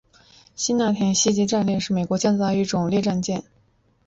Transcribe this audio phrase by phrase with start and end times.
[0.57, 3.43] 田纳西级战列舰是美国建造的一种战列舰。